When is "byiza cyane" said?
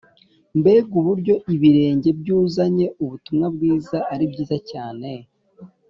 4.31-5.09